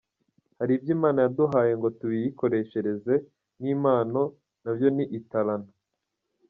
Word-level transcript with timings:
Hari 0.59 0.71
ibyo 0.77 0.91
Imana 0.97 1.19
yaduhaye 1.25 1.71
ngo 1.79 1.87
tubiyikoreshereze 1.99 3.13
nk’impano, 3.59 4.21
nabyo 4.63 4.87
ni 4.95 5.05
italanto. 5.19 5.73